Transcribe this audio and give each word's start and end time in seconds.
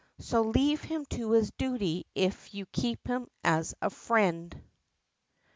So 0.19 0.41
leave 0.41 0.81
him 0.81 1.05
to 1.11 1.29
his 1.33 1.51
duty, 1.51 2.07
if 2.15 2.55
you'd 2.55 2.71
keep 2.71 3.05
him 3.05 3.27
as 3.43 3.75
a 3.83 3.91
friend. 3.91 4.59